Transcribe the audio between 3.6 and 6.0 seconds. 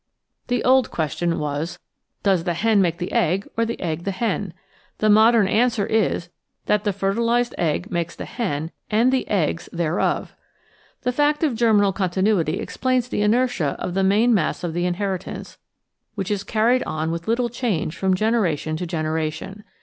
the egg the hen? The modem answer